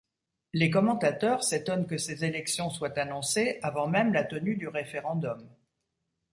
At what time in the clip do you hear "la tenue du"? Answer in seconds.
4.13-4.67